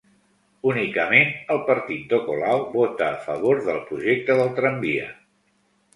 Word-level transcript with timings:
Únicament 0.69 1.27
el 1.57 1.61
partit 1.67 2.09
de 2.13 2.19
Colau 2.29 2.65
vota 2.79 3.11
a 3.11 3.21
favor 3.27 3.63
del 3.69 3.81
projecte 3.91 4.39
del 4.41 4.55
tramvia 4.61 5.07